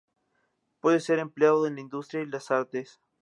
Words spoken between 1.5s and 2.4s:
en la industria y